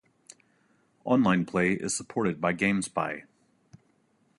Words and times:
Online 1.05 1.45
play 1.45 1.73
is 1.73 1.95
supported 1.95 2.41
by 2.41 2.55
GameSpy. 2.55 3.25